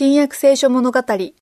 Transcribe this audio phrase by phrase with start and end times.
[0.00, 1.00] 新約聖書物語。
[1.08, 1.32] 今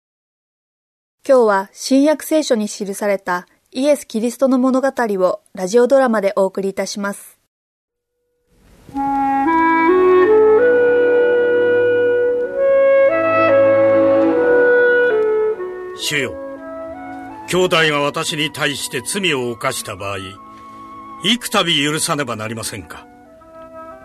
[1.26, 7.38] 日は新約聖書に記されたイエス・キリストの物語をラジオドラマでお送りいたします。
[15.98, 16.32] 主よ
[17.48, 20.18] 兄弟が私に対して罪を犯した場合
[21.24, 23.06] 幾度許さねばなりませんか？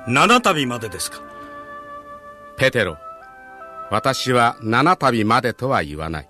[0.10, 1.22] 七度までですか？
[2.58, 2.98] ペテロ
[3.92, 6.30] 私は七度までとは言わない。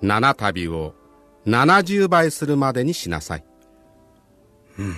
[0.00, 0.94] 七度を
[1.44, 3.44] 70倍するまでにしなさい。
[4.78, 4.94] うん。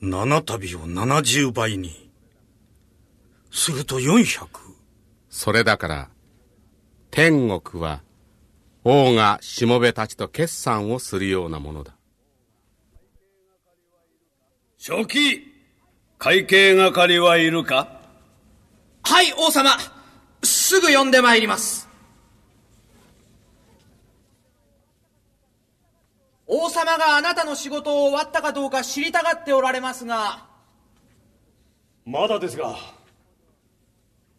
[0.00, 2.08] 七度を70倍に。
[3.50, 4.46] すると400
[5.30, 6.10] それだから
[7.10, 8.02] 天国は
[8.84, 11.96] 王がしもべたちと決算をするようなものだ。
[14.78, 15.42] 初期
[16.18, 17.97] 会計係はいるか？
[19.10, 19.70] はい王様
[20.42, 21.88] すぐ呼んでまいります。
[26.46, 30.44] 王様があなたの仕事を終わったかどうか知りたがっておられますが。
[32.04, 32.76] まだですが。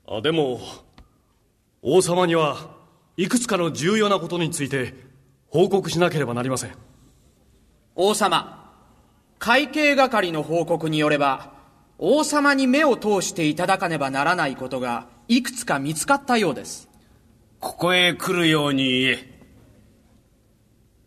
[0.08, 0.62] あでも
[1.82, 2.70] 王様には
[3.18, 4.94] いくつかの重要なことについて
[5.48, 6.76] 報告しなければなりません。
[7.96, 8.72] 王様
[9.40, 11.58] 会計係の報告によれば
[12.02, 16.88] 王様に目を通していただかねばならないことがいくつか見つかったようです。
[17.60, 19.40] ここへ来るように言え。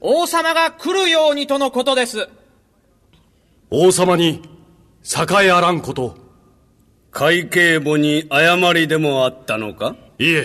[0.01, 2.29] 王様が来るようにとのことです。
[3.71, 4.43] 王様に
[5.03, 6.15] 栄えあらんこと。
[7.11, 9.97] 会計簿に誤りでもあったのか？
[10.19, 10.45] いえ。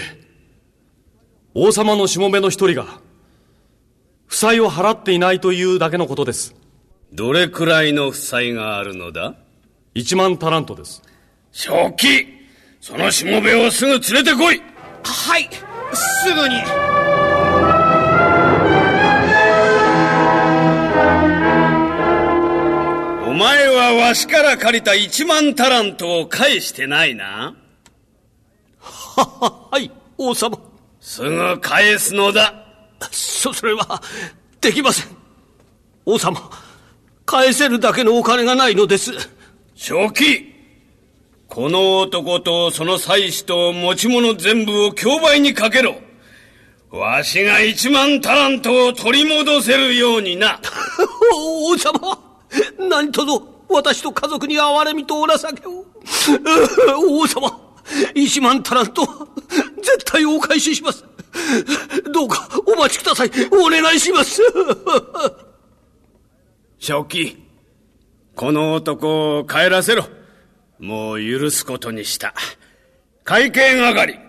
[1.53, 3.01] 王様のしもべの一人が
[4.27, 6.55] 負債を払っていないというだけのことです。
[7.11, 9.35] どれくらいの負債があるのだ？
[9.97, 11.01] 1万タラントです。
[11.51, 12.27] 正気。
[12.79, 14.61] そのしもべをすぐ連れてこい。
[15.03, 15.49] はい。
[15.91, 16.55] すぐに。
[23.27, 27.55] お前はわしから借りた1万タラントを返してないな。
[28.79, 29.89] はははい
[30.19, 30.59] 王様。
[31.01, 32.53] すぐ返すのだ。
[33.11, 33.99] そそれは
[34.61, 35.17] できません。
[36.05, 36.39] 王様
[37.25, 39.36] 返せるだけのお金がないのです
[39.79, 40.55] 正気
[41.47, 45.97] この男とその妻子と持ち物全部を競売にかけろ。
[46.89, 50.59] わしが一万タラントを取り戻せるようにな。
[51.31, 51.93] 王様
[52.89, 55.85] 何とぞ私と家族に憐れみとお情けを。
[57.21, 57.75] 王様
[58.15, 59.05] 一万タラント
[59.77, 61.05] 絶対お返しします。
[62.11, 63.31] どうかお待ちください。
[63.51, 64.41] お願いします。
[66.79, 67.46] 正気
[68.37, 70.05] この男を帰らせろ。
[70.77, 72.35] もう許すことにした。
[73.23, 74.19] 会計係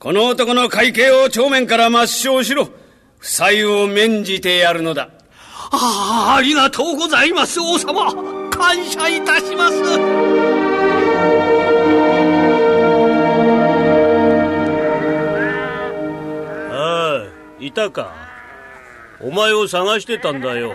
[0.00, 2.68] この男の会計を正面から抹消しろ。
[3.18, 5.10] 負債を免じてやるのだ。
[5.70, 8.12] ああありがとうございます王様。
[8.50, 9.76] 感謝いたします。
[16.72, 17.24] ああ
[17.60, 18.12] いたか。
[19.20, 20.74] お前を探してたんだよ。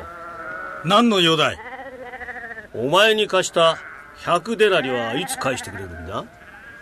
[0.85, 1.72] 何の用だい？
[2.75, 3.77] お前に貸した
[4.23, 6.17] 100デナリはいつ返してくれるんだ？
[6.17, 6.25] あ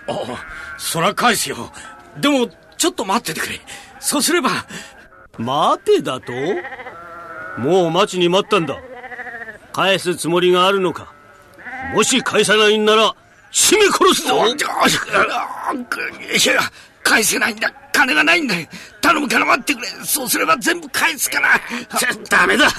[0.07, 0.45] あ
[0.77, 1.71] そら返すよ。
[2.19, 2.47] でも
[2.77, 3.59] ちょっと待っててくれ。
[3.99, 4.49] そうすれば。
[5.37, 6.31] 待てだと？
[7.57, 8.77] もう待ちに待ったんだ。
[9.73, 11.13] 返すつもりがあるのか？
[11.93, 13.15] もし返さないんなら
[13.51, 14.35] 締め殺すぞ！
[17.03, 18.55] 返せないんだ金がないんだ
[19.01, 21.59] 頼むから待ってくれそうすれば全部返すから
[22.29, 22.69] ダメだ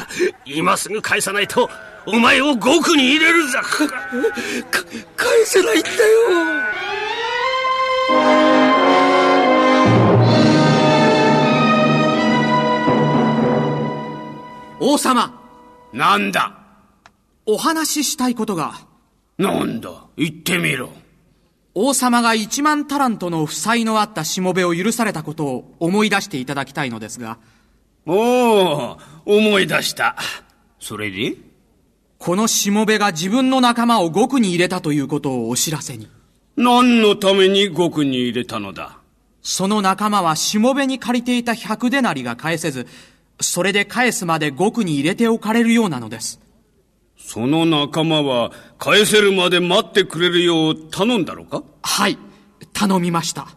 [0.47, 1.69] 今すぐ返さないと
[2.05, 3.59] お前を獄に入れるぞ
[5.17, 5.97] 返せないんだよ。
[14.81, 15.41] 王様。
[15.93, 16.59] なんだ？
[17.47, 18.75] お話ししたいことが。
[19.39, 20.07] なんだ？
[20.17, 20.91] 言ってみろ。
[21.75, 27.39] 王様が1万タラントの負債のあったしもべを許されたことを思い出していただきたいのですが。
[28.07, 30.17] おお思い出した。
[30.81, 31.52] それで？
[32.25, 36.09] このしもべが自分の仲間を獄に入れたということをお知らせに。
[36.57, 38.97] 何のために獄に入れたのだ？
[39.43, 42.87] その仲間はしもべに借りていた100デナリが返せず
[43.41, 46.41] それで返すまで獄に入れておかれるようなのです。
[47.19, 51.65] その仲間は返せるまで待ってくれるよう頼んだろか？
[51.83, 52.17] はい
[52.73, 53.49] 頼みました。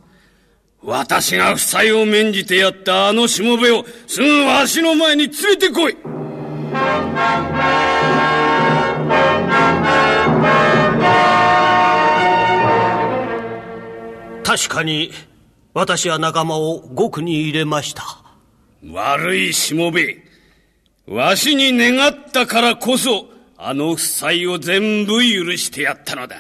[0.81, 5.95] 私が負債を免じてやったあのしもべをすぐわしの前に連れてこい
[14.43, 15.11] 確かに
[15.73, 18.03] 私は仲間を獄に入れました。
[18.89, 20.23] 悪いしもべ
[21.07, 23.25] わしに願ったからこそ
[23.57, 26.37] あの負債を全部許してやったのだ。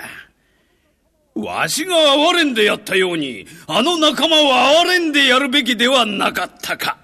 [1.35, 6.97] わしが哀れんでやったようにあの仲間は哀れんでやるべきではなかったか。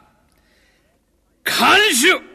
[1.43, 2.30] 看守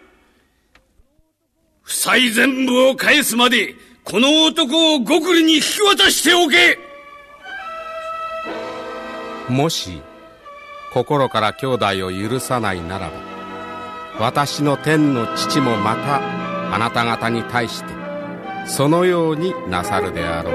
[2.06, 3.74] 負債全部を返すまで
[4.04, 6.78] この男を極利に引き渡しておけ。
[9.52, 10.00] もし
[10.92, 13.14] 心から兄弟を許さないならば
[14.20, 16.20] 私の天の父もまた
[16.72, 17.90] あなた方に対して
[18.66, 20.54] そのようになさるであろう。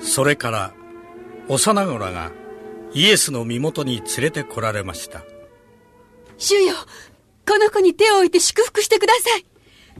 [0.00, 0.72] それから
[1.48, 2.32] 幼子らが
[2.94, 5.22] イエスの身元に連れてこられました。
[6.36, 6.74] 主よ
[7.48, 9.46] この子に手を置いて祝福してください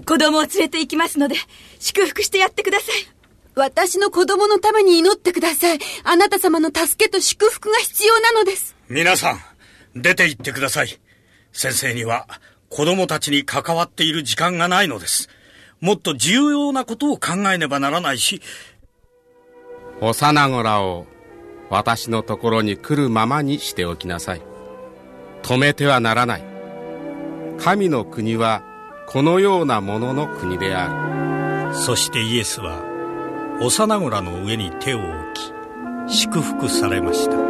[0.05, 1.37] 子供を連れて行きますので
[1.79, 3.17] 祝福してやってください
[3.57, 5.79] 私の子供のために祈ってください。
[6.05, 8.77] あなた様の助けと祝福が必要なのです。
[8.91, 9.41] 皆さん、
[10.03, 11.01] 出て行ってください。
[11.53, 12.29] 先生には
[12.69, 15.31] 子供たちに関わっている時間がないのです。
[15.81, 18.43] もっと重要なことを考えねばならないし。
[20.03, 21.07] 幼子らを
[21.71, 24.43] 私のところに来るままにしておきなさい。
[25.43, 26.56] 止めてはならない。
[27.59, 28.63] 神の国は
[29.07, 31.07] このようなものの国である。
[31.77, 32.83] そしてイエスは
[33.61, 35.07] 幼子らの上に手を置
[36.09, 37.46] き祝福されました